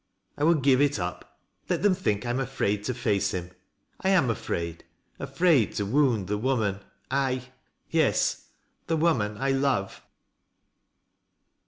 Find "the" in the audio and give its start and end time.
6.25-6.39, 8.87-8.97